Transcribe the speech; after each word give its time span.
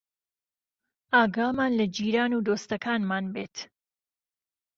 ئاگامان 1.15 1.71
لە 1.79 1.85
جیران 1.95 2.31
و 2.37 2.43
دۆستەکانمان 2.47 3.25
بێت 3.33 3.55